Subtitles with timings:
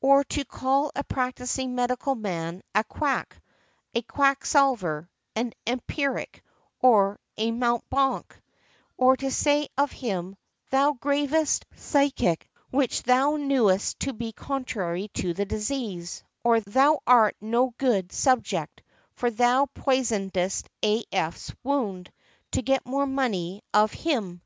[0.00, 3.36] Or to call a practising medical man "a quack,"
[3.94, 6.42] "a quacksalver," "an empiric,"
[6.80, 8.40] or "a mountebank,"
[8.96, 10.36] or to say of him,
[10.70, 17.36] "Thou gavest physic which thou knewest to be contrary to the disease," or "Thou art
[17.42, 18.82] no good subject,
[19.12, 21.04] for thou poisonedst A.
[21.12, 22.10] F.'s wound,
[22.52, 24.40] to get more money of him."